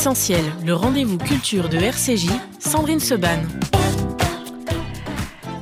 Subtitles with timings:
[0.00, 3.36] Essentiel, le rendez-vous culture de RCJ, Sandrine Seban.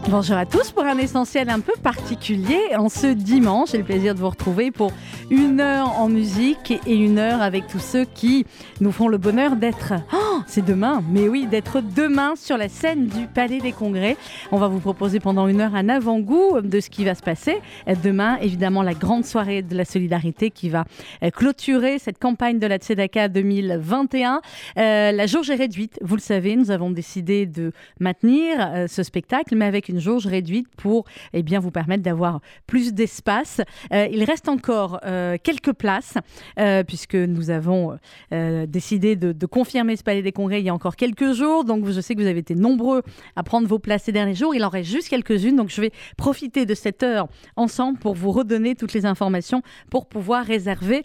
[0.08, 2.60] Bonjour à tous pour un essentiel un peu particulier.
[2.78, 4.92] En ce dimanche, j'ai le plaisir de vous retrouver pour
[5.30, 8.46] une heure en musique et une heure avec tous ceux qui
[8.80, 13.06] nous font le bonheur d'être, oh, c'est demain, mais oui, d'être demain sur la scène
[13.06, 14.16] du Palais des Congrès.
[14.52, 17.60] On va vous proposer pendant une heure un avant-goût de ce qui va se passer.
[18.02, 20.84] Demain, évidemment, la grande soirée de la solidarité qui va
[21.22, 24.40] euh, clôturer cette campagne de la Tzedaka 2021.
[24.78, 29.02] Euh, la jauge est réduite, vous le savez, nous avons décidé de maintenir euh, ce
[29.02, 31.04] spectacle, mais avec une jauge réduite pour
[31.34, 33.60] eh bien, vous permettre d'avoir plus d'espace.
[33.92, 35.00] il reste encore
[35.42, 36.14] quelques places,
[36.58, 37.98] euh, puisque nous avons
[38.32, 41.64] euh, décidé de, confirmer ce palais des congrès il y a encore quelques jours.
[41.64, 43.02] Donc, je sais que vous avez été nombreux
[43.36, 44.54] à prendre vos places ces derniers jours.
[44.54, 45.56] Il en reste juste quelques-unes.
[45.56, 50.06] Donc, je vais profiter de cette heure ensemble pour vous redonner toutes les informations pour
[50.06, 51.02] pouvoir réserver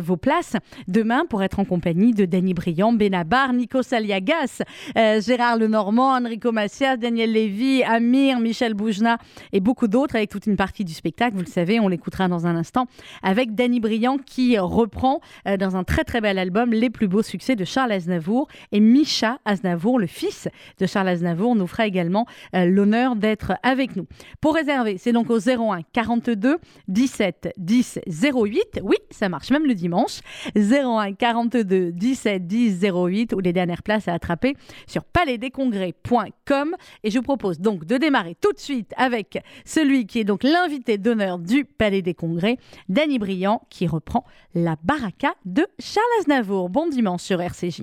[0.00, 0.56] vos places
[0.88, 4.62] demain pour être en compagnie de Danny Briand, Benabar, Nico Saliagas,
[4.94, 9.18] Gérard Lenormand, Enrico Macias, Daniel Lévy, Amir, Michel Boujna
[9.52, 11.34] et beaucoup d'autres avec toute une partie du spectacle.
[11.34, 12.86] Vous le savez, on l'écoutera dans un instant
[13.22, 17.22] avec Danny Briand qui reprend euh, dans un très très bel album les plus beaux
[17.22, 20.48] succès de Charles Aznavour et Micha Aznavour, le fils
[20.78, 24.06] de Charles Aznavour, nous fera également euh, l'honneur d'être avec nous.
[24.40, 28.80] Pour réserver, c'est donc au 01 42 17 10 08.
[28.82, 30.20] Oui, ça marche même le dimanche.
[30.56, 34.54] 01 42 17 10 08 ou les dernières places à attraper
[34.86, 36.76] sur palaisdescongrès.com.
[37.04, 40.42] Et je vous propose donc de démarrer tout de suite avec celui qui est donc
[40.42, 43.39] l'invité d'honneur du Palais des Congrès, Danny Briand
[43.70, 44.24] qui reprend
[44.54, 46.68] la baraka de Charles Aznavour.
[46.68, 47.82] Bon dimanche sur RCJ.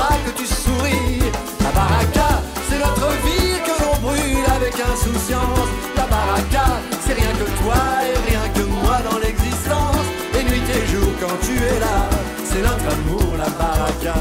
[0.00, 1.20] que tu souris.
[1.60, 5.68] La baraka, c'est notre vie que l'on brûle avec insouciance.
[5.96, 6.66] La baraka,
[7.04, 10.06] c'est rien que toi et rien que moi dans l'existence.
[10.34, 12.08] Et nuit et jour quand tu es là,
[12.44, 14.14] c'est notre amour, la baraka.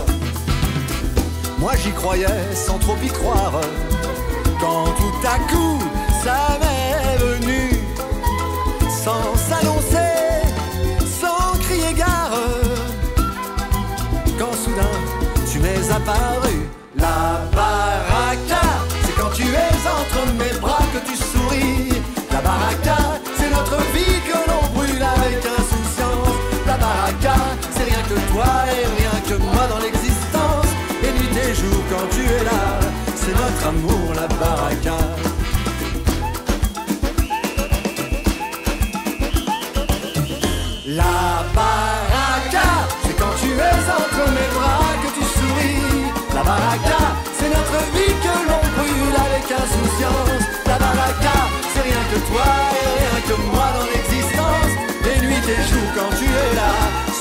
[1.58, 3.62] Moi j'y croyais sans trop y croire.
[4.60, 5.80] Quand tout à coup
[6.24, 7.70] ça m'est venu,
[9.04, 9.36] sans
[16.96, 18.62] la baraka,
[19.04, 22.02] c'est quand tu es entre mes bras que tu souris.
[22.32, 22.98] La baraka,
[23.38, 26.38] c'est notre vie que l'on brûle avec insouciance.
[26.66, 27.36] La baraka,
[27.72, 30.70] c'est rien que toi et rien que moi dans l'existence.
[31.04, 32.80] Et nuit et jour quand tu es là,
[33.16, 34.98] c'est notre amour, la baraka.
[40.88, 41.91] La baraka,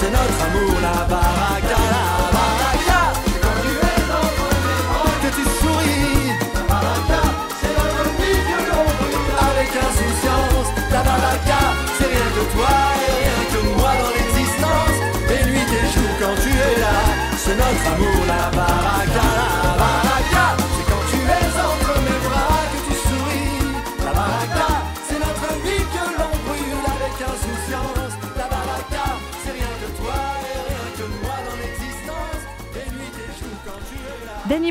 [0.03, 1.90] là, c'est notre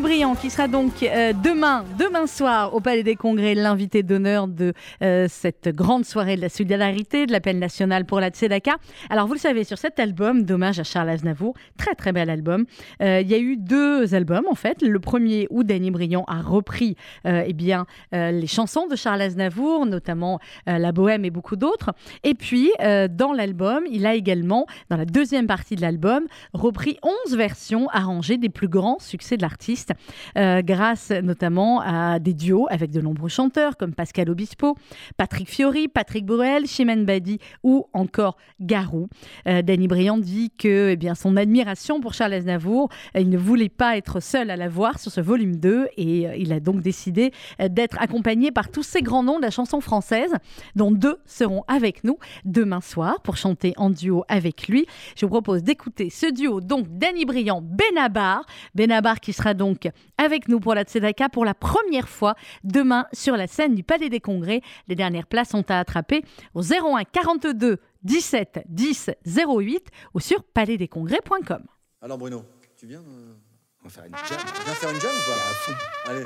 [0.02, 4.74] Briand qui sera donc euh, demain, demain soir au Palais des Congrès, l'invité d'honneur de
[5.02, 8.78] euh, cette grande soirée de la solidarité, de l'appel national pour la Tzedaka.
[9.10, 12.66] Alors vous le savez, sur cet album, d'hommage à Charles Aznavour, très très bel album,
[13.02, 14.82] euh, il y a eu deux albums en fait.
[14.82, 16.96] Le premier où Danny Briand a repris
[17.26, 21.92] eh bien, les chansons de Charles Aznavour, notamment La Bohème et beaucoup d'autres.
[22.24, 26.24] Et puis dans l'album, il a également, dans la deuxième partie de l'album,
[26.54, 29.94] repris 11 versions arrangées des plus grands succès de l'artiste
[30.38, 34.76] euh, grâce notamment à des duos avec de nombreux chanteurs comme Pascal Obispo,
[35.18, 39.08] Patrick Fiori, Patrick Bruel, Chimène Badi ou encore Garou.
[39.48, 43.70] Euh, Danny Briand dit que eh bien, son admiration pour Charles Aznavour, il ne voulait
[43.70, 46.82] pas être seul à la voir sur ce volume 2 et euh, il a donc
[46.82, 50.32] décidé d'être accompagné par tous ces grands noms de la chanson française,
[50.76, 54.86] dont deux seront avec nous demain soir pour chanter en duo avec lui.
[55.16, 58.46] Je vous propose d'écouter ce duo, donc Danny Briand, Benabar.
[58.76, 63.36] Benabar qui sera donc avec nous pour la Tzedaka pour la première fois demain sur
[63.36, 64.62] la scène du Palais des Congrès.
[64.88, 66.24] Les dernières places sont à attraper
[66.54, 71.64] au 01 42 17 10 08 ou sur palaisdescongrès.com.
[72.02, 72.46] Alors Bruno,
[72.78, 73.34] tu viens euh,
[73.82, 74.38] On va faire une jam.
[74.56, 75.36] Tu viens faire une jam ou pas?
[75.36, 75.74] À fond.
[76.06, 76.24] Allez.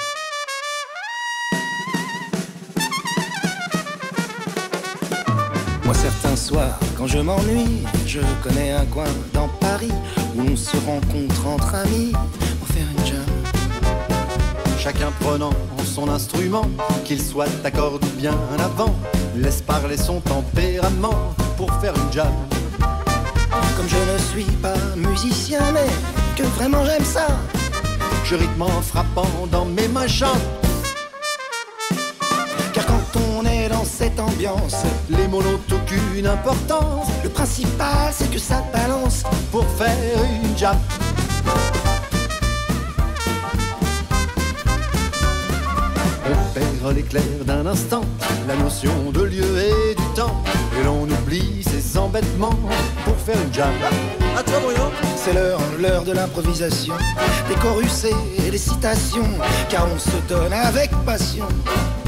[5.86, 9.92] Moi certains soirs, quand je m'ennuie, je connais un coin dans Paris
[10.36, 12.14] où on se rencontre entre amis
[14.84, 15.52] chacun prenant
[15.86, 16.66] son instrument,
[17.06, 18.94] qu'il soit d'accord ou bien avant,
[19.34, 22.34] laisse parler son tempérament pour faire une jam.
[23.78, 25.88] Comme je ne suis pas musicien, mais
[26.36, 27.28] que vraiment j'aime ça,
[28.26, 30.08] je rythme en frappant dans mes mains
[32.74, 37.08] Car quand on est dans cette ambiance, les mots n'ont aucune importance.
[37.24, 40.78] Le principal, c'est que ça balance pour faire une jam.
[46.92, 48.02] L'éclair d'un instant,
[48.48, 50.44] la notion de lieu et du temps.
[50.80, 52.60] Et l'on oublie ses embêtements
[53.06, 53.72] pour faire une jam.
[54.38, 56.96] À toi, Bruno C'est l'heure, l'heure de l'improvisation,
[57.48, 59.30] des chorus et des citations,
[59.70, 61.48] car on se donne avec passion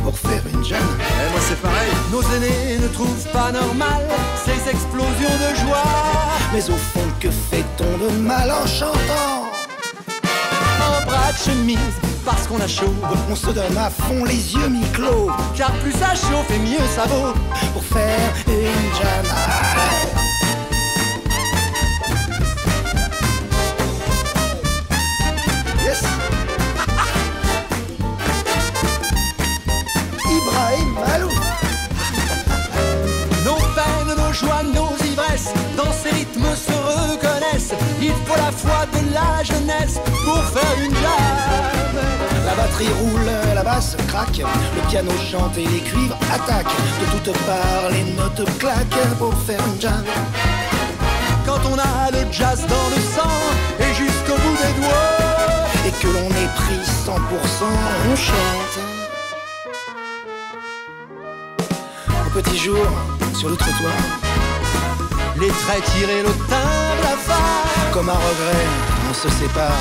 [0.04, 0.84] pour faire une jam.
[1.00, 4.04] Et moi c'est pareil, nos aînés ne trouvent pas normal
[4.44, 5.84] ces explosions de joie.
[6.54, 9.50] Mais au fond, que fait-on de mal en chantant?
[10.82, 12.94] En bras de chemise parce qu'on a chaud.
[13.30, 15.30] On se donne à fond les yeux mi-clos.
[15.56, 17.34] Car plus ça chauffe et mieux ça vaut.
[17.74, 19.26] Pour faire une jam.
[25.86, 26.02] Yes.
[30.26, 31.32] Ibrahim Malou.
[33.46, 36.76] Nos peines, nos joies, nos igresses, dans ces rythmes se
[38.02, 42.04] Il faut la foi de la jeunesse pour faire une jam.
[42.46, 46.76] La batterie roule, la basse craque, le piano chante et les cuivres attaquent.
[47.00, 50.04] De toutes parts, les notes claquent pour faire une jam.
[51.46, 53.40] Quand on a le jazz dans le sang
[53.80, 55.26] et jusqu'au bout des doigts,
[55.88, 57.16] et que l'on est pris 100%,
[58.12, 58.80] on chante.
[62.34, 62.86] Petit jour,
[63.34, 63.94] sur le trottoir,
[65.40, 66.95] les traits tirés, le teint
[67.92, 68.66] Comme un regret,
[69.10, 69.72] on se sépare.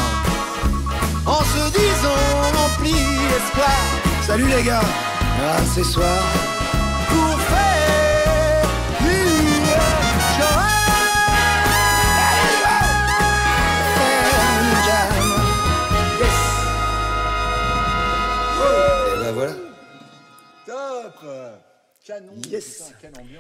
[1.27, 2.21] En se disant
[2.57, 3.81] rempli d'espoir.
[4.23, 6.54] Salut les gars, un ce soir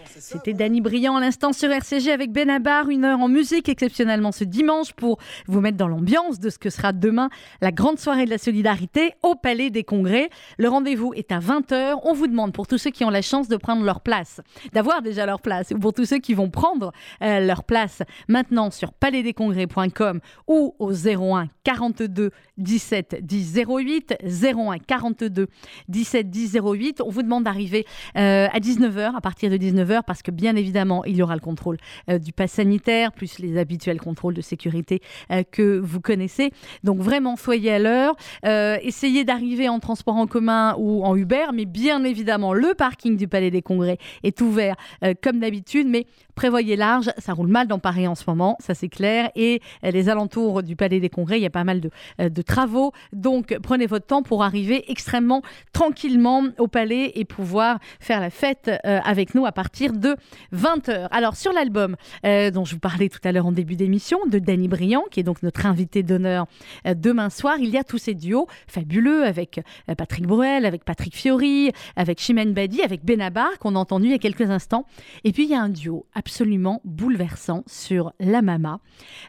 [0.09, 4.45] C'était Danny Briand à l'instant sur RCG avec Benabar, une heure en musique exceptionnellement ce
[4.45, 7.29] dimanche pour vous mettre dans l'ambiance de ce que sera demain
[7.61, 10.31] la grande soirée de la solidarité au Palais des Congrès.
[10.57, 12.01] Le rendez-vous est à 20h.
[12.05, 14.41] On vous demande pour tous ceux qui ont la chance de prendre leur place,
[14.73, 16.91] d'avoir déjà leur place, ou pour tous ceux qui vont prendre
[17.21, 25.49] euh, leur place maintenant sur palaisdescongrès.com ou au 01 42 17 10 08 01 42
[25.89, 27.03] 17 10 08.
[27.03, 27.85] On vous demande d'arriver
[28.17, 31.41] euh, à 19h, à partir de 19h, parce que bien évidemment, il y aura le
[31.41, 31.77] contrôle
[32.09, 36.53] euh, du pass sanitaire, plus les habituels contrôles de sécurité euh, que vous connaissez.
[36.85, 38.15] Donc vraiment, soyez à l'heure.
[38.45, 43.27] essayez d'arriver en transport en commun ou en Uber, mais bien évidemment, le parking du
[43.27, 44.77] Palais des Congrès est ouvert
[45.23, 48.89] comme d'habitude, mais prévoyez large, ça roule mal dans Paris en ce moment, ça c'est
[48.89, 52.43] clair, et les alentours du Palais des Congrès, il y a pas mal de, de
[52.43, 58.31] travaux, donc prenez votre temps pour arriver extrêmement tranquillement au Palais et pouvoir faire la
[58.31, 60.17] fête euh, avec nous à partir de
[60.55, 61.09] 20h.
[61.11, 64.39] Alors sur l'album euh, dont je vous parlais tout à l'heure en début d'émission, de
[64.39, 66.47] Danny Briand, qui est donc notre invité d'honneur
[66.87, 70.85] euh, demain soir, il y a tous ces duos fabuleux avec euh, Patrick Bruel, avec
[70.85, 74.87] Patrick Fiori, avec Chimène Badi, avec Benabar, qu'on a entendu il y a quelques instants.
[75.25, 78.81] Et puis il y a un duo absolument bouleversant sur La Mama,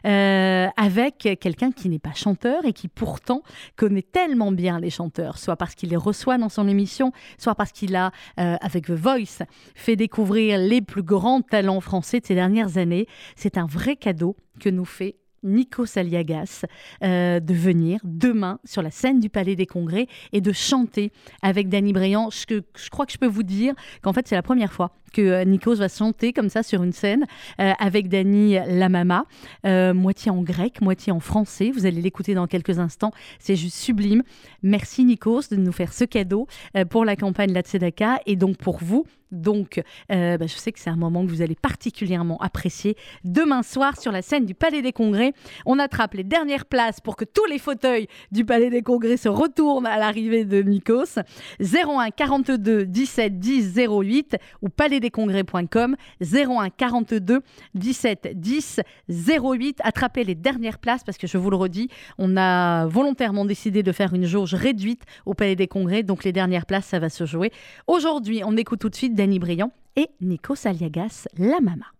[0.06, 3.42] euh, avec quelqu'un qui n'est pas chanteur et qui pourtant
[3.76, 7.70] connaît tellement bien les chanteurs, soit parce qu'il les reçoit dans son émission, soit parce
[7.72, 12.34] qu'il a, euh, avec The Voice, fait découvrir les plus grands talents français de ces
[12.34, 13.06] dernières années.
[13.36, 16.64] C'est un vrai cadeau que nous fait Nico Saliagas
[17.04, 21.12] euh, de venir demain sur la scène du Palais des Congrès et de chanter
[21.42, 22.30] avec Danny Briand.
[22.30, 25.44] Je, je crois que je peux vous dire qu'en fait c'est la première fois euh,
[25.44, 27.26] Nikos va chanter comme ça sur une scène
[27.60, 29.24] euh, avec Dani Lamama,
[29.66, 31.70] euh, moitié en grec, moitié en français.
[31.70, 33.12] Vous allez l'écouter dans quelques instants.
[33.38, 34.22] C'est juste sublime.
[34.62, 36.46] Merci Nikos de nous faire ce cadeau
[36.90, 39.04] pour la campagne La Tzedaka et donc pour vous.
[39.32, 42.96] Donc, bah, je sais que c'est un moment que vous allez particulièrement apprécier.
[43.24, 45.32] Demain soir, sur la scène du Palais des Congrès,
[45.66, 49.28] on attrape les dernières places pour que tous les fauteuils du Palais des Congrès se
[49.28, 51.18] retournent à l'arrivée de Nikos.
[51.60, 54.68] 01 42 17 10 08 ou
[55.10, 57.40] palaisdescongrès.com 01 42
[57.74, 59.80] 17 10 08.
[59.82, 63.92] Attrapez les dernières places parce que je vous le redis, on a volontairement décidé de
[63.92, 66.02] faire une jauge réduite au Palais des Congrès.
[66.02, 67.52] Donc les dernières places, ça va se jouer.
[67.86, 71.95] Aujourd'hui, on écoute tout de suite Danny Briand et Nico Saliagas, la mama.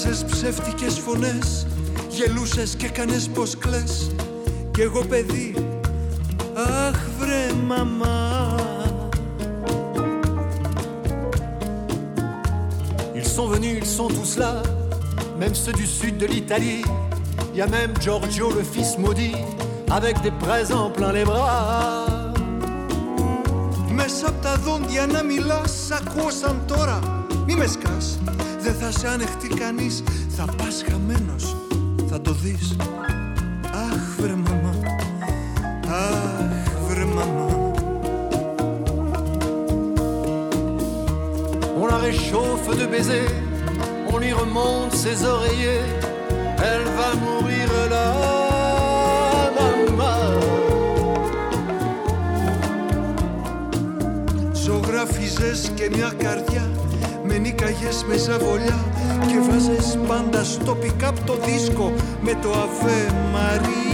[0.00, 1.66] Έβαζες ψεύτικες φωνές
[2.08, 4.10] Γελούσες και κάνες πως κλαις
[4.70, 5.54] Κι εγώ παιδί
[6.54, 8.54] Αχ βρε μαμά
[13.14, 14.54] Ils sont venus, ils sont tous là,
[15.40, 16.84] même ceux du sud de l'Italie.
[17.52, 19.38] Il y a même Giorgio, le fils maudit,
[19.98, 22.06] avec des présents plein les bras.
[23.90, 26.98] Μέσα απ' τα δόντια να μιλάς Σ' ακούω σαν τώρα
[27.46, 28.18] Μη με σκάς
[28.63, 30.03] Δεν θα σε ανεχτεί κανείς.
[30.37, 31.55] Θα πας χαμένος.
[32.09, 32.75] Θα το δεις.
[33.73, 34.73] Αχ βρε μαμά.
[35.87, 37.49] Αχ βρε μαμά.
[41.83, 43.33] On la réchauffe de baisers,
[44.11, 45.85] on lui remonte ses oreillers.
[46.69, 48.07] Elle va mourir là,
[49.57, 50.29] maman.
[54.53, 56.69] Ζωγράφιζες και μια καρδιά
[57.31, 58.85] Με νίκαγες με ζαβολιά
[59.27, 63.90] Και βάζες πάντα στο pick-up το δίσκο Με το Αβέ Μαρία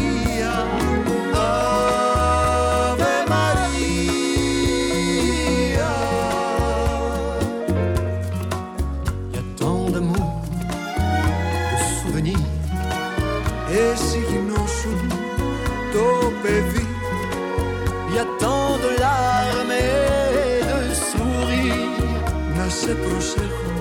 [22.87, 23.73] σε προσέχω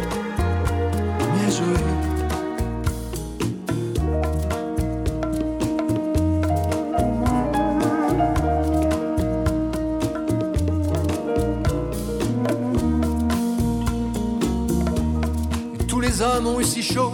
[1.33, 1.85] μια ζωή
[15.79, 17.13] Et tous les hommes ont eu si chaud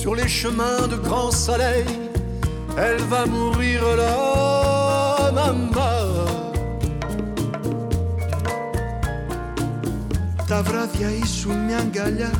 [0.00, 1.84] sur les chemins de grand soleil.
[2.78, 5.89] Elle va mourir là, maman.
[10.63, 12.31] Τα βράδια ήσουν μια αγκαλιά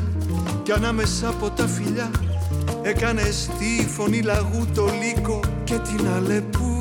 [0.63, 2.11] Κι ανάμεσα από τα φιλιά
[2.81, 6.75] Έκανες τη φωνή λαγού το λύκο Και την αλεπού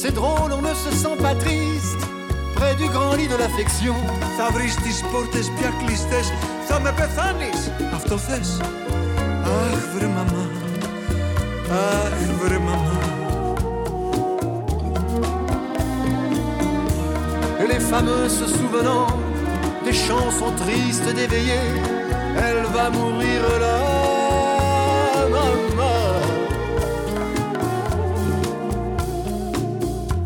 [0.00, 2.02] C'est drôle, on ne se sent pas triste
[2.56, 3.96] près du grand lit de l'affection.
[4.38, 6.32] Θα βρεις τις πόρτες πια κλειστές
[6.68, 7.70] Θα με πεθάνεις.
[7.94, 8.60] Αυτό θες;
[9.44, 10.50] Αχ βρε μαμά
[11.70, 13.23] Αχ βρε μαμά
[17.90, 19.08] fameux se souvenant
[19.84, 21.60] des chansons tristes d'éveillé,
[22.46, 23.78] elle va mourir là,
[25.34, 25.84] maman.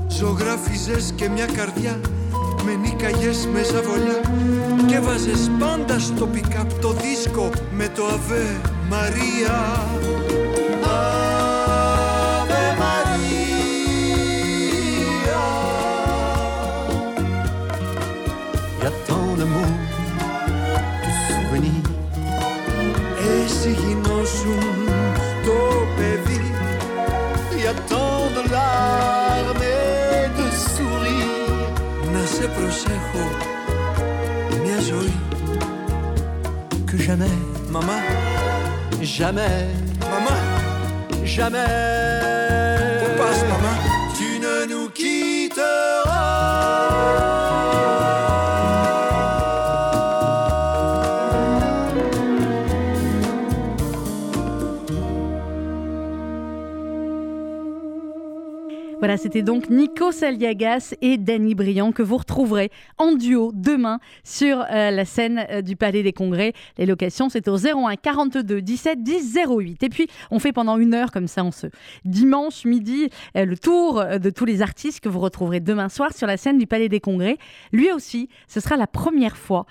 [0.08, 2.00] Ζωγράφιζες και μια καρδιά
[2.64, 4.20] Με νίκαγες με ζαβολιά
[4.86, 8.60] Και βάζες πάντα στο pick-up το δίσκο Με το Αβέ
[8.90, 9.56] Μαρία
[32.67, 33.25] προσέχω
[34.63, 35.13] μια ζωή
[36.89, 37.37] Que jamais,
[37.71, 37.99] Μαμά,
[39.17, 39.65] jamais,
[40.11, 40.37] μαμά,
[41.35, 42.46] jamais.
[59.18, 64.90] C'était donc Nico Saliagas et Danny Briand que vous retrouverez en duo demain sur euh,
[64.90, 66.52] la scène euh, du Palais des Congrès.
[66.78, 69.82] Les locations, c'est au 01 42 17 10 08.
[69.82, 71.66] Et puis, on fait pendant une heure comme ça, on se
[72.04, 76.26] dimanche midi, euh, le tour de tous les artistes que vous retrouverez demain soir sur
[76.26, 77.38] la scène du Palais des Congrès.
[77.72, 79.66] Lui aussi, ce sera la première fois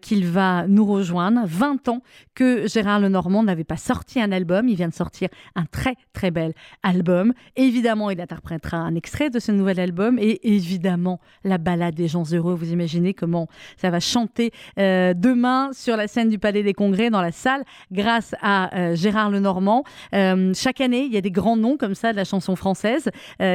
[0.00, 1.40] qu'il va nous rejoindre.
[1.44, 2.02] 20 ans
[2.34, 4.68] que Gérard Lenormand n'avait pas sorti un album.
[4.68, 7.32] Il vient de sortir un très très bel album.
[7.56, 12.24] Évidemment, il interprétera un extrait de ce nouvel album et évidemment la balade des gens
[12.32, 12.54] heureux.
[12.54, 17.10] Vous imaginez comment ça va chanter euh, demain sur la scène du Palais des Congrès
[17.10, 19.84] dans la salle grâce à euh, Gérard Lenormand.
[20.14, 23.10] Euh, chaque année, il y a des grands noms comme ça de la chanson française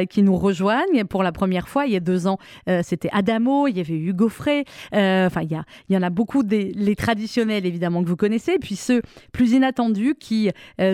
[0.09, 1.05] qui nous rejoignent.
[1.05, 2.37] Pour la première fois, il y a deux ans,
[2.83, 4.63] c'était Adamo, il y avait Hugo Frey.
[4.93, 8.75] Euh, Enfin, il y, en a beaucoup des les traditionnels évidemment que vous connaissez, puis
[8.75, 10.49] ceux plus inattendus qui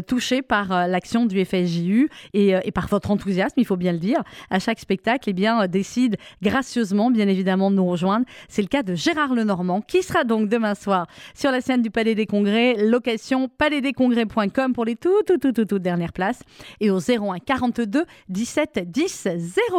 [0.08, 4.13] touchés par l'action du FSJU et par votre enthousiasme, il faut bien le dire,
[4.50, 8.26] à chaque spectacle, eh bien, euh, décide gracieusement, bien évidemment, de nous rejoindre.
[8.50, 11.90] C'est le cas de Gérard Lenormand, qui sera donc demain soir sur la scène du
[11.90, 16.42] Palais des Congrès, location palaisdescongrès.com pour les toutes, toutes, toutes, toutes dernières places,
[16.80, 19.28] et au 01 42 17 10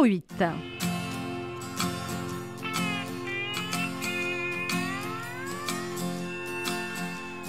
[0.01, 0.43] 08.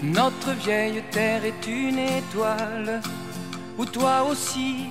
[0.03, 3.01] Notre vieille terre est une étoile
[3.79, 4.91] où toi aussi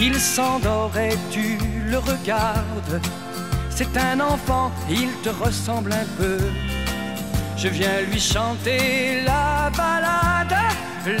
[0.00, 1.58] Il s'endort et tu
[1.90, 3.00] le regardes.
[3.68, 6.38] C'est un enfant, il te ressemble un peu.
[7.56, 10.56] Je viens lui chanter la balade,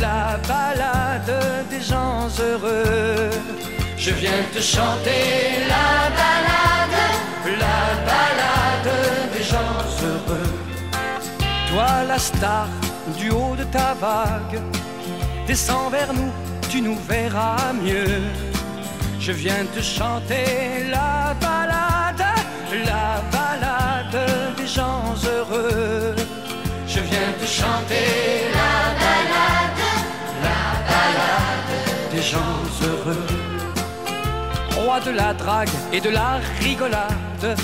[0.00, 3.30] la balade des gens heureux.
[3.96, 7.00] Je viens te chanter la balade,
[7.64, 8.92] la balade
[9.34, 10.52] des gens heureux.
[11.68, 12.68] Toi la star
[13.18, 14.60] du haut de ta vague,
[15.48, 16.30] descends vers nous,
[16.70, 18.22] tu nous verras mieux.
[19.20, 22.24] Je viens te chanter la balade,
[22.86, 26.14] la balade des gens heureux.
[26.86, 28.06] Je viens te chanter
[28.58, 29.84] la balade,
[30.46, 31.74] la balade
[32.12, 33.26] des gens heureux.
[34.76, 37.56] Roi de la drague et de la rigolade,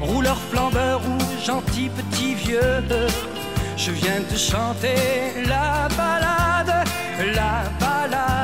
[0.00, 2.84] rouleur flambeur ou gentil petit vieux.
[3.76, 4.96] Je viens te chanter
[5.46, 6.31] la balade, la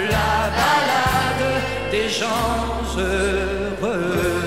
[0.00, 4.42] la balade des gens heureux.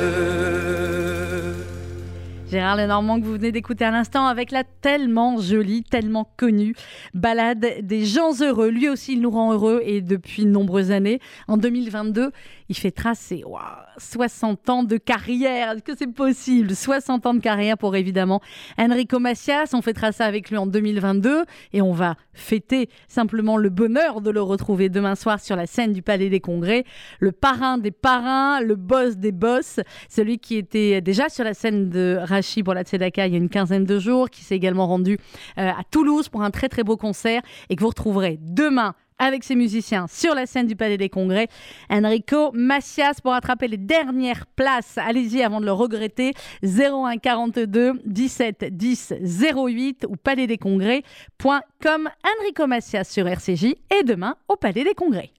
[2.49, 6.73] Gérard Lenormand que vous venez d'écouter à l'instant avec la tellement jolie, tellement connue
[7.13, 8.69] balade des gens heureux.
[8.69, 11.19] Lui aussi, il nous rend heureux et depuis de nombreuses années.
[11.47, 12.31] En 2022,
[12.69, 13.43] il fait tracer
[13.97, 15.71] 60 ans de carrière.
[15.71, 16.75] Est-ce que c'est possible?
[16.75, 18.41] 60 ans de carrière pour évidemment
[18.78, 19.73] Enrico Macias.
[19.73, 24.32] On fêtera ça avec lui en 2022 et on va fêter simplement le bonheur de
[24.32, 26.84] le retrouver demain soir sur la scène du Palais des Congrès.
[27.19, 31.89] Le parrain des parrains, le boss des boss, celui qui était déjà sur la scène
[31.89, 34.88] de Rachi pour la Tzedaka il y a une quinzaine de jours, qui s'est également
[34.88, 35.17] rendu
[35.58, 39.43] euh, à Toulouse pour un très très beau concert et que vous retrouverez demain avec
[39.43, 41.47] ses musiciens sur la scène du Palais des Congrès.
[41.89, 44.97] Enrico Macias pour attraper les dernières places.
[44.97, 46.34] Allez-y avant de le regretter.
[46.63, 49.13] 01 42 17 10
[49.56, 52.10] 08 ou palaisdescongrès.com.
[52.39, 55.32] Enrico Macias sur RCJ et demain au Palais des Congrès.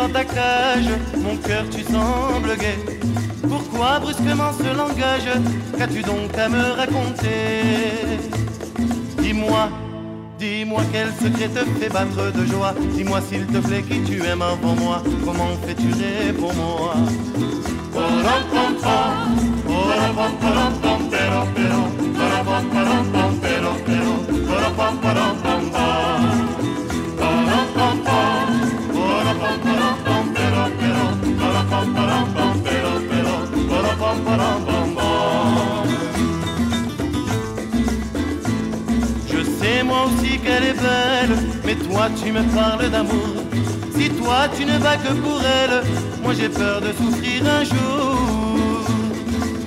[0.00, 2.78] Dans ta cage, mon cœur tu sembles gai.
[3.46, 5.28] Pourquoi brusquement ce langage
[5.76, 7.60] Qu'as-tu donc à me raconter?
[9.18, 9.68] Dis-moi,
[10.38, 12.74] dis-moi quel secret te fait battre de joie.
[12.94, 15.02] Dis-moi s'il te plaît qui tu aimes avant moi.
[15.24, 15.90] Comment fais-tu
[16.32, 16.94] pour moi?
[39.90, 41.34] Moi aussi qu'elle est belle,
[41.66, 43.34] mais toi tu me parles d'amour.
[43.96, 45.76] Si toi tu ne vas que pour elle,
[46.22, 48.84] moi j'ai peur de souffrir un jour.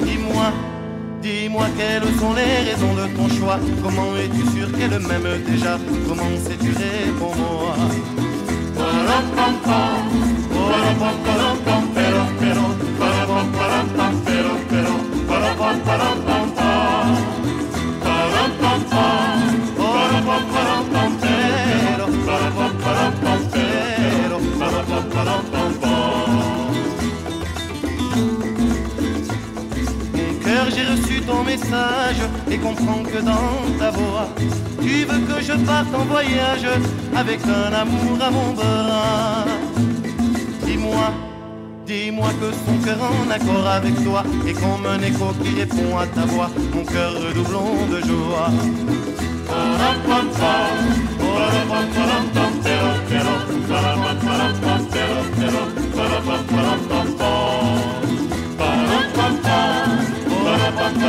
[0.05, 0.47] Dis-moi,
[1.21, 3.59] dis-moi quelles sont les raisons de ton choix.
[3.83, 5.77] Comment es-tu sûr qu'elle m'aime déjà?
[6.07, 6.71] Comment sais-tu
[7.19, 7.35] pour
[31.25, 34.27] ton message et comprends que dans ta voix,
[34.81, 36.65] tu veux que je parte en voyage
[37.15, 39.45] avec un amour à mon bras.
[40.65, 41.11] Dis-moi,
[41.85, 46.07] dis-moi que son cœur en accord avec toi et comme un écho qui répond à
[46.07, 48.49] ta voix, mon cœur redoublant de joie.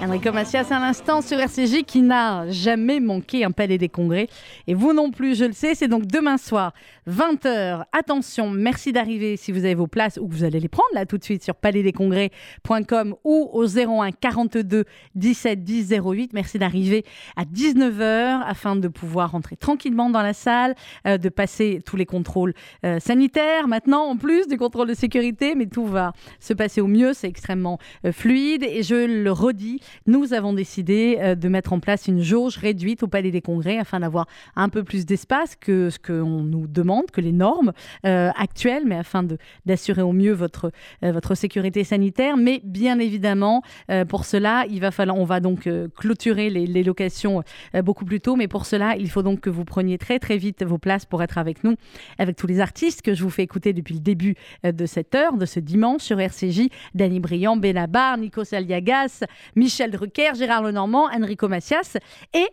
[0.00, 4.28] Enrico Macias à l'instant sur RCJ qui n'a jamais manqué un palais des congrès.
[4.68, 6.72] Et vous non plus, je le sais, c'est donc demain soir,
[7.08, 7.82] 20h.
[7.92, 11.04] Attention, merci d'arriver si vous avez vos places ou que vous allez les prendre là
[11.04, 14.84] tout de suite sur palaisdescongrès.com ou au 01 42
[15.16, 16.32] 17 10 08.
[16.32, 17.04] Merci d'arriver
[17.36, 20.76] à 19h afin de pouvoir rentrer tranquillement dans la salle,
[21.08, 22.54] euh, de passer tous les contrôles
[22.84, 26.88] euh, sanitaires maintenant en plus du contrôle de sécurité, mais tout va se passer au
[26.88, 31.72] mieux, c'est extrêmement euh, fluide et je le redis, nous avons décidé euh, de mettre
[31.72, 35.54] en place une jauge réduite au Palais des Congrès afin d'avoir un peu plus d'espace
[35.56, 37.72] que ce qu'on nous demande, que les normes
[38.04, 39.24] euh, actuelles, mais afin
[39.64, 42.36] d'assurer au mieux votre, votre sécurité sanitaire.
[42.36, 43.62] Mais bien évidemment,
[44.08, 47.44] pour cela, il va falloir, on va donc clôturer les, les locations
[47.84, 48.34] beaucoup plus tôt.
[48.34, 51.22] Mais pour cela, il faut donc que vous preniez très très vite vos places pour
[51.22, 51.74] être avec nous,
[52.18, 55.36] avec tous les artistes que je vous fais écouter depuis le début de cette heure,
[55.36, 56.47] de ce dimanche sur RCJ.
[56.94, 61.98] Danny Briand, Benabar, Nico Saliagas, Michel Michel Drucker, Gérard Lenormand, Enrico Macias
[62.32, 62.48] et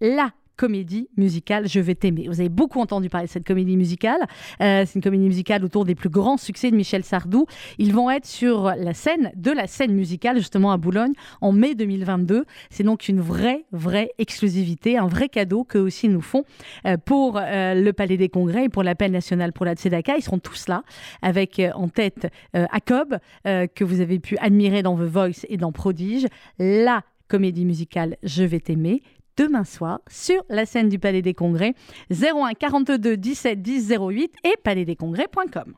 [0.00, 2.26] la comédie musicale Je vais t'aimer.
[2.28, 4.20] Vous avez beaucoup entendu parler de cette comédie musicale.
[4.60, 7.46] Euh, c'est une comédie musicale autour des plus grands succès de Michel Sardou.
[7.78, 11.74] Ils vont être sur la scène de la scène musicale justement à Boulogne en mai
[11.74, 12.44] 2022.
[12.70, 16.44] C'est donc une vraie, vraie exclusivité, un vrai cadeau que aussi nous font
[16.84, 20.16] euh, pour euh, le Palais des Congrès et pour l'appel national pour la Tzedaka.
[20.18, 20.82] Ils seront tous là
[21.22, 26.26] avec en tête Jacob que vous avez pu admirer dans The Voice et dans Prodige.
[26.58, 29.02] La comédie musicale Je vais t'aimer
[29.38, 31.74] demain soir sur la scène du Palais des Congrès
[32.10, 35.74] 01 42 17 10 08 et palaisdescongrès.com.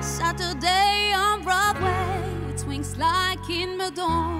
[0.00, 4.35] Saturday on Broadway, it swings like in Meudon.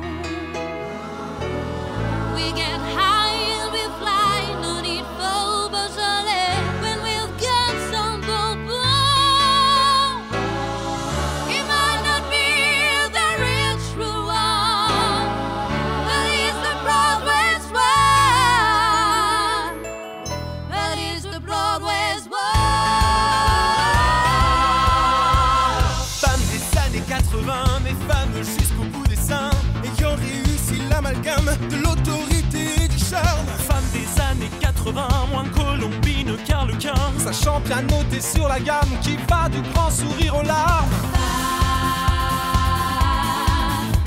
[37.32, 40.92] Sachant bien noter sur la gamme qui va du grand sourire aux larmes.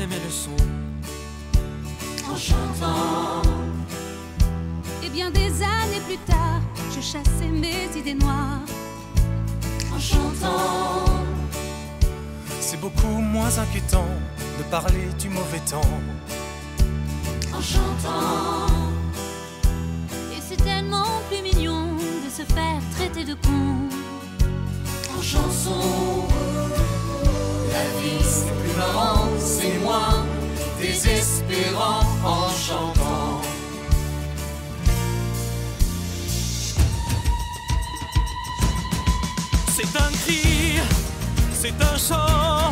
[0.00, 0.50] mes leçons.
[2.30, 3.42] en chantant.
[5.04, 6.62] Et bien des années plus tard,
[6.94, 8.64] je chassais mes idées noires
[9.94, 11.04] en chantant.
[12.58, 14.08] C'est beaucoup moins inquiétant
[14.58, 15.98] de parler du mauvais temps.
[17.54, 18.72] En chantant.
[20.34, 21.84] Et c'est tellement plus mignon
[22.24, 23.88] de se faire traiter de con
[25.18, 26.31] en chanson.
[28.00, 30.24] Vie c'est plus marrant, c'est moins
[30.80, 33.40] désespérant en chantant.
[39.74, 40.80] C'est un cri,
[41.52, 42.70] c'est un chant,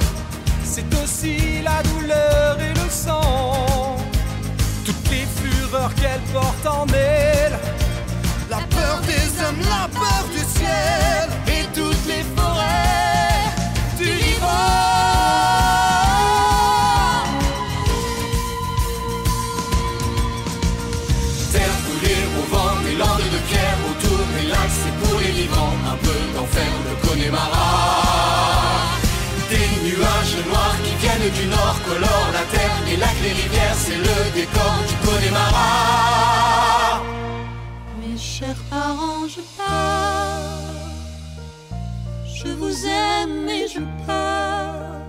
[0.64, 3.96] c'est aussi la douleur et le sang.
[4.84, 7.58] Toutes les fureurs qu'elle porte en elle,
[8.48, 9.88] la peur des hommes, la
[33.22, 37.02] les rivières, c'est le décor du Connemara.
[38.00, 40.50] Mes chers parents, je pars.
[42.24, 45.00] Je vous aime et je pars.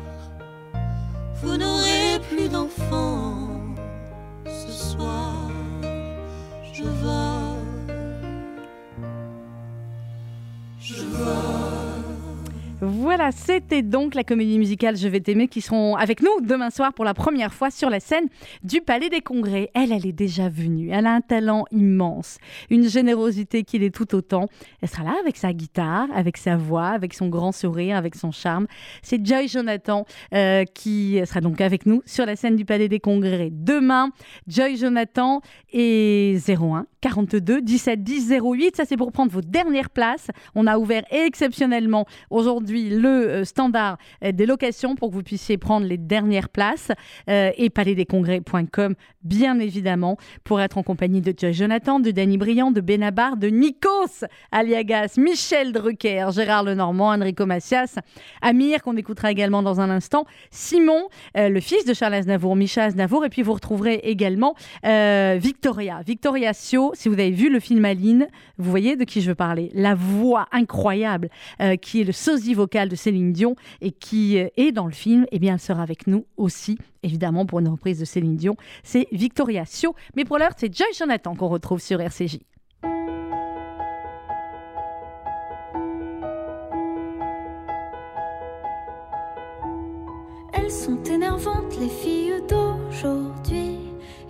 [1.42, 3.48] Vous n'aurez plus d'enfants
[4.46, 5.50] ce soir.
[6.74, 7.62] Je vole.
[10.80, 11.72] Je vole.
[13.02, 16.94] Voilà, c'était donc la comédie musicale Je vais t'aimer qui seront avec nous demain soir
[16.94, 18.28] pour la première fois sur la scène
[18.64, 19.72] du Palais des Congrès.
[19.74, 20.92] Elle, elle est déjà venue.
[20.92, 22.38] Elle a un talent immense,
[22.70, 24.50] une générosité qui l'est tout autant.
[24.84, 28.32] Elle sera là avec sa guitare, avec sa voix, avec son grand sourire, avec son
[28.32, 28.68] charme.
[29.02, 33.00] C'est Joy Jonathan euh, qui sera donc avec nous sur la scène du Palais des
[33.00, 34.12] Congrès demain.
[34.48, 35.42] Joy Jonathan
[35.74, 38.76] et 01 42 17 10 08.
[38.76, 40.28] Ça, c'est pour prendre vos dernières places.
[40.54, 45.58] On a ouvert exceptionnellement aujourd'hui le euh, standard euh, des locations pour que vous puissiez
[45.58, 46.92] prendre les dernières places
[47.30, 52.82] euh, et palaisdescongrès.com bien évidemment pour être en compagnie de Jonathan, de Danny Briand, de
[52.82, 58.00] Benabar, de Nikos Aliagas, Michel Drucker, Gérard Lenormand, Enrico Macias,
[58.42, 61.08] Amir qu'on écoutera également dans un instant, Simon,
[61.38, 64.56] euh, le fils de Charles Aznavour, Micha Aznavour et puis vous retrouverez également
[64.86, 69.22] euh, Victoria, Victoria Sio, si vous avez vu le film Aline, vous voyez de qui
[69.22, 71.30] je veux parler, la voix incroyable
[71.62, 75.26] euh, qui est le sosie vocal de Céline Dion et qui est dans le film,
[75.32, 79.08] eh bien elle sera avec nous aussi évidemment pour une reprise de Céline Dion, c'est
[79.12, 82.40] Victoria Sio, mais pour l'heure c'est Joy Jonathan qu'on retrouve sur RCJ.
[90.54, 93.80] Elles sont énervantes, les filles d'aujourd'hui.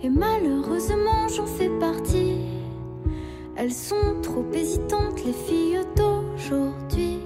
[0.02, 2.38] Et malheureusement, j'en fais partie.
[3.54, 7.20] Elles sont trop hésitantes, les filles d'aujourd'hui.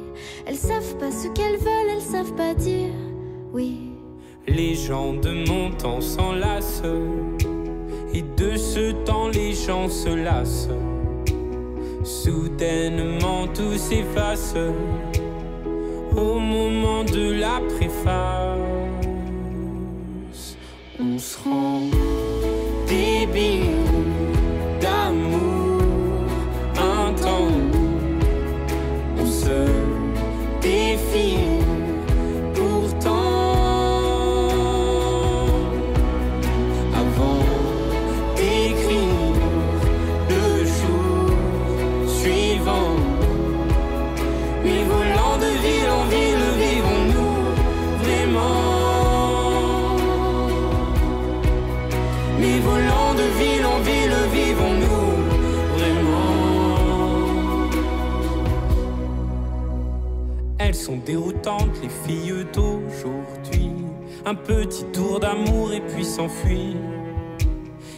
[0.45, 2.93] Elles savent pas ce qu'elles veulent, elles savent pas dire
[3.53, 3.96] oui.
[4.49, 6.83] Les gens de mon temps s'enlacent.
[8.15, 10.69] Et de ce temps, les gens se lassent.
[12.05, 14.55] Soudainement, tout s'efface.
[16.17, 18.59] Au moment de la préface,
[20.99, 21.81] on se rend
[22.89, 23.66] débile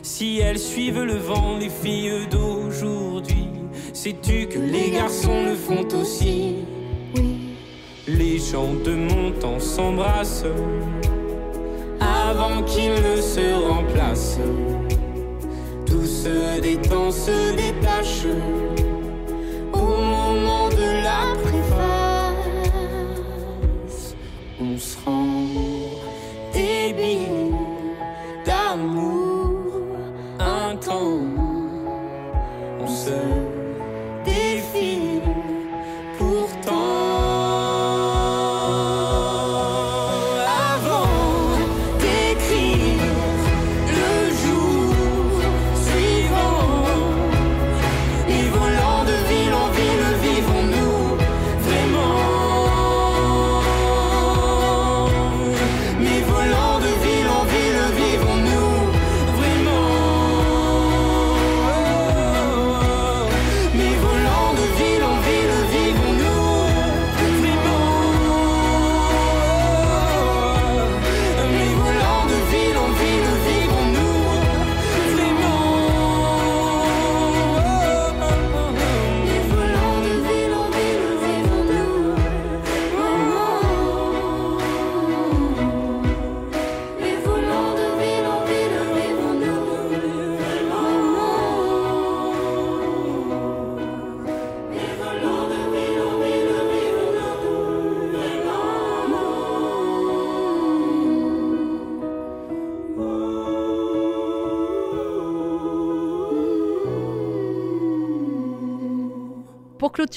[0.02, 3.48] Si elles suivent le vent, les filles d'aujourd'hui,
[3.92, 6.56] sais-tu que les garçons le font aussi?
[8.06, 10.44] Les gens de mon temps s'embrassent
[12.00, 14.40] avant qu'ils ne se remplacent.
[15.86, 18.26] Tout se détend, se détache
[19.72, 20.67] au moment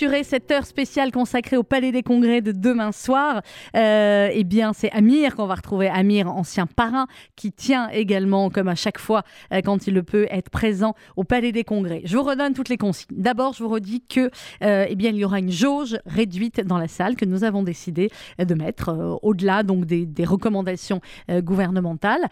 [0.02, 3.44] clôturer cette heure spéciale consacrée au Palais des Congrès de demain soir,
[3.76, 8.68] euh, eh bien c'est Amir qu'on va retrouver, Amir, ancien parrain, qui tient également, comme
[8.68, 9.22] à chaque fois
[9.54, 12.02] euh, quand il le peut, être présent au Palais des Congrès.
[12.06, 13.16] Je vous redonne toutes les consignes.
[13.16, 14.32] D'abord, je vous redis que
[14.64, 17.62] euh, eh bien il y aura une jauge réduite dans la salle que nous avons
[17.62, 18.10] décidé
[18.40, 22.28] euh, de mettre euh, au-delà donc des, des recommandations euh, gouvernementales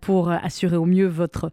[0.00, 1.50] pour assurer au mieux votre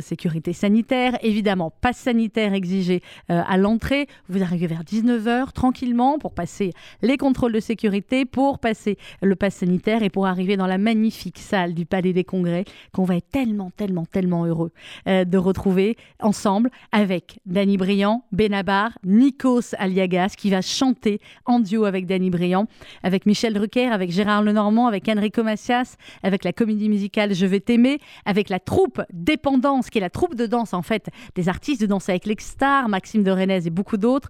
[0.00, 1.18] sécurité sanitaire.
[1.22, 4.06] Évidemment, passe sanitaire exigé à l'entrée.
[4.28, 9.56] Vous arrivez vers 19h tranquillement pour passer les contrôles de sécurité, pour passer le pass
[9.56, 13.28] sanitaire et pour arriver dans la magnifique salle du Palais des Congrès qu'on va être
[13.30, 14.72] tellement, tellement, tellement heureux
[15.06, 21.84] euh, de retrouver ensemble avec Danny Briand, Benabar, Nikos Aliagas qui va chanter en duo
[21.84, 22.66] avec Danny Briand,
[23.02, 27.60] avec Michel Drucker, avec Gérard Lenormand, avec Enrico Macias, avec la comédie musicale Je vais
[27.60, 31.80] t'aimer, avec la troupe Dépendance qui est la troupe de danse en fait des artistes
[31.80, 34.28] de danse avec l'ex-star, Maxime de Renez et beaucoup d'autres.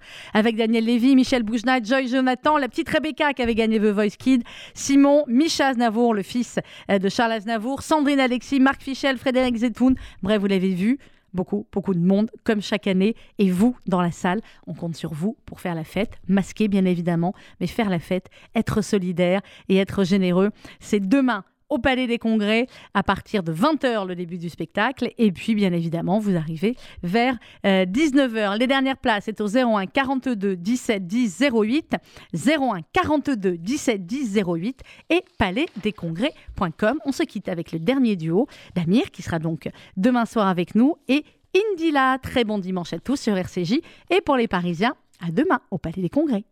[0.55, 4.45] Daniel Lévy, Michel Boujna, Joy Jonathan, la petite Rebecca qui avait gagné The Voice Kid,
[4.75, 9.97] Simon, Micha Aznavour, le fils euh, de Charles Aznavour, Sandrine Alexis, Marc Fichel, Frédéric Zetoun.
[10.23, 10.99] Bref, vous l'avez vu,
[11.35, 13.17] beaucoup, beaucoup de monde, comme chaque année.
[13.39, 16.85] Et vous, dans la salle, on compte sur vous pour faire la fête, masqué bien
[16.85, 20.51] évidemment, mais faire la fête, être solidaire et être généreux.
[20.79, 25.33] C'est demain au Palais des Congrès à partir de 20h le début du spectacle et
[25.33, 28.59] puis bien évidemment vous arrivez vers 19h.
[28.59, 31.97] Les dernières places c'est au 01 42 17 10 08
[32.35, 36.99] 01 42 17 10 08 et palaisdescongrès.com.
[37.05, 40.97] On se quitte avec le dernier duo d'Amir qui sera donc demain soir avec nous
[41.09, 42.19] et Indila.
[42.23, 44.95] Très bon dimanche à tous sur RCJ et pour les Parisiens
[45.27, 46.45] à demain au Palais des Congrès.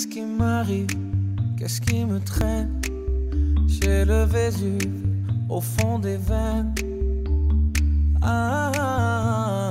[0.00, 0.86] Qu'est-ce qui m'arrive?
[1.58, 2.80] Qu'est-ce qui me traîne?
[3.66, 5.04] J'ai le Vésuve
[5.50, 6.74] au fond des veines.
[8.22, 9.68] Ah,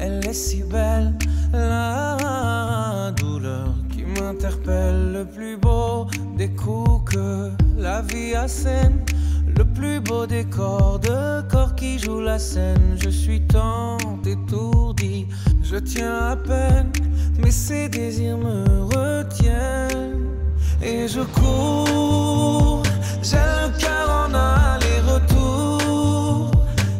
[0.00, 1.12] elle est si belle,
[1.52, 5.12] la douleur qui m'interpelle.
[5.12, 6.06] Le plus beau
[6.38, 9.04] des coups que la vie assène.
[9.54, 12.96] Le plus beau des corps de corps qui joue la scène.
[12.96, 15.26] Je suis tant étourdi,
[15.72, 16.92] je tiens à peine,
[17.38, 20.28] mais ces désirs me retiennent.
[20.82, 22.82] Et je cours,
[23.22, 25.80] j'ai le cœur en aller-retour.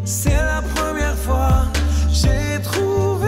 [0.07, 1.67] C'est la première fois,
[2.11, 3.22] j'ai trouvé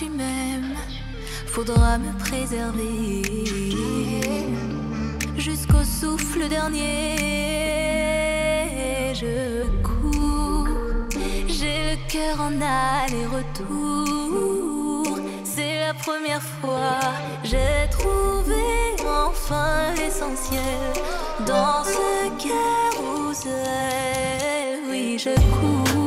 [0.00, 0.78] tu m'aimes,
[1.46, 3.22] faudra me préserver
[5.36, 7.16] jusqu'au souffle dernier.
[9.12, 10.68] Je cours,
[11.48, 13.60] j'ai le cœur en aller-retour.
[15.44, 17.00] C'est la première fois,
[17.44, 18.64] j'ai trouvé
[19.04, 20.94] enfin l'essentiel
[21.46, 23.52] dans ce carrousel.
[24.88, 25.99] Oui, je cours,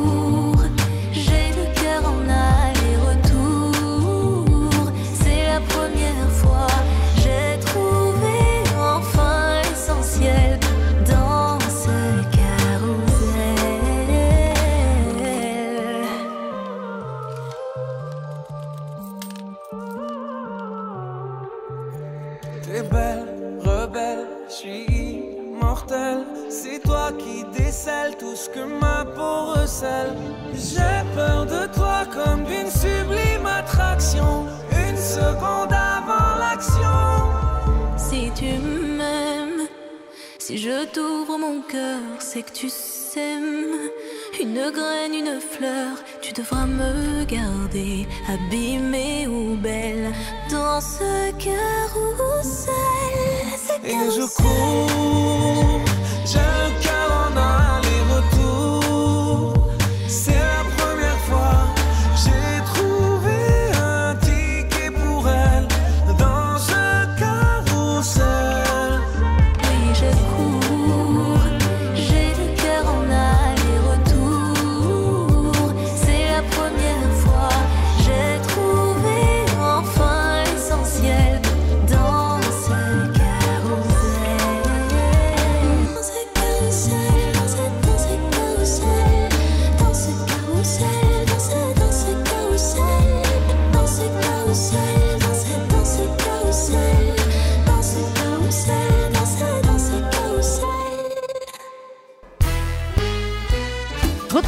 [30.54, 34.46] J'ai peur de toi comme d'une sublime attraction.
[34.70, 37.00] Une seconde avant l'action.
[37.96, 39.66] Si tu m'aimes,
[40.38, 43.90] si je t'ouvre mon cœur, c'est que tu s'aimes.
[44.40, 50.12] Une graine, une fleur, tu devras me garder, abîmée ou belle,
[50.52, 52.74] dans ce carrousel.
[53.66, 55.80] ce Et je cours,
[56.24, 57.93] j'ai le cœur en aller-retour.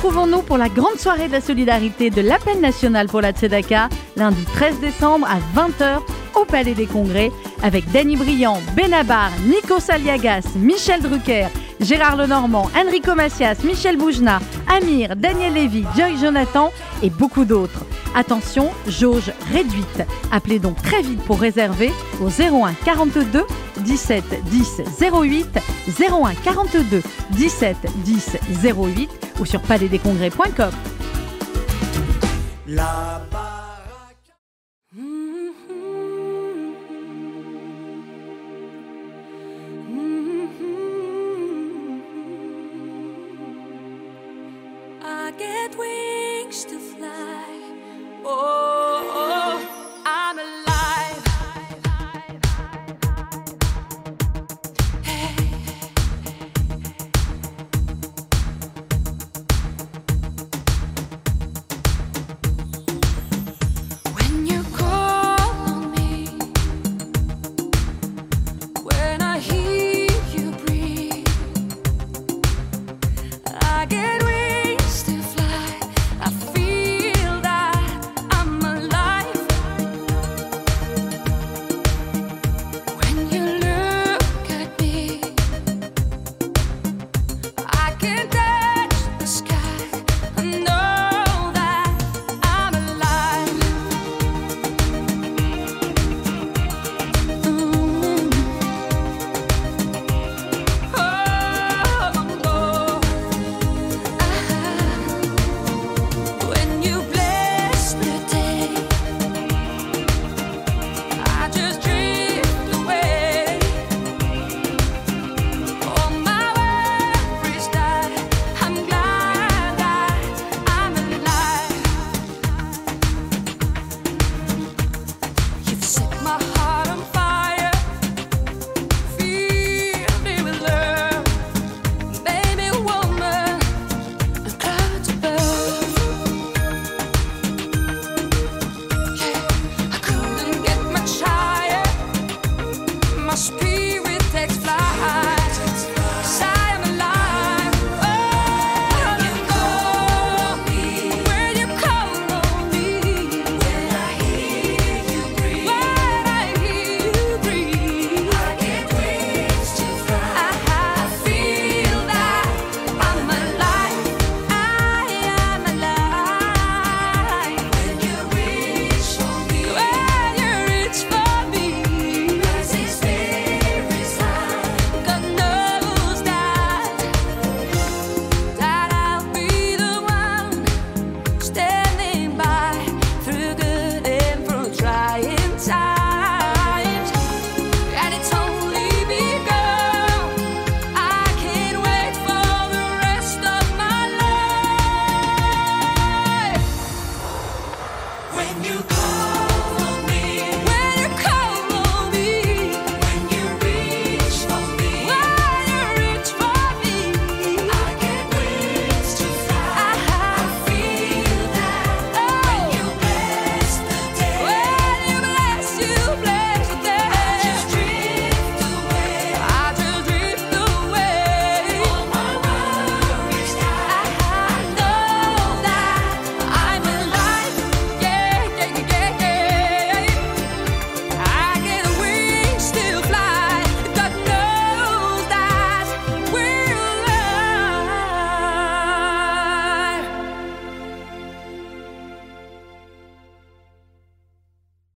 [0.06, 4.44] Retrouvons-nous pour la grande soirée de la solidarité de l'appel national pour la Tzedaka, lundi
[4.54, 5.98] 13 décembre à 20h
[6.40, 7.32] au Palais des Congrès,
[7.64, 11.48] avec Danny Briand, Benabar, Nico Saliagas, Michel Drucker,
[11.80, 14.38] Gérard Lenormand, Enrico Macias, Michel Boujna,
[14.68, 16.70] Amir, Daniel Lévy, Joy Jonathan
[17.02, 17.84] et beaucoup d'autres.
[18.14, 20.04] Attention, jauge réduite.
[20.30, 21.90] Appelez donc très vite pour réserver
[22.22, 23.44] au 01 42
[23.78, 25.58] 17 10 08
[26.00, 27.02] 01 42
[27.32, 30.72] 17 10 08 ou sur palaisdescongrès.com.